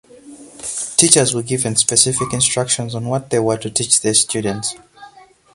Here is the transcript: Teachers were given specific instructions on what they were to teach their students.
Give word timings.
Teachers 0.97 1.35
were 1.35 1.43
given 1.43 1.75
specific 1.75 2.33
instructions 2.33 2.95
on 2.95 3.05
what 3.05 3.29
they 3.29 3.37
were 3.37 3.57
to 3.57 3.69
teach 3.69 4.01
their 4.01 4.15
students. 4.15 4.73